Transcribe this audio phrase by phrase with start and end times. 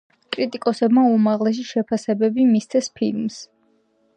[0.35, 3.37] კრიტიკოსებმა უმაღლესი შეფასებები მისცეს ფილმს.